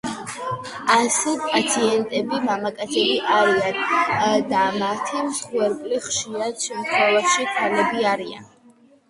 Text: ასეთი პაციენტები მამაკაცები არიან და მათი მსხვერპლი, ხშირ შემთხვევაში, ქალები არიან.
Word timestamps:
ასეთი 0.93 1.41
პაციენტები 1.55 2.39
მამაკაცები 2.45 3.19
არიან 3.35 4.41
და 4.55 4.63
მათი 4.79 5.23
მსხვერპლი, 5.29 6.01
ხშირ 6.09 6.51
შემთხვევაში, 6.67 7.47
ქალები 7.61 8.11
არიან. 8.17 8.51